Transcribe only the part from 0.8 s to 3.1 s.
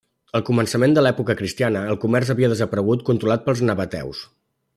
de l'època cristiana el comerç havia desaparegut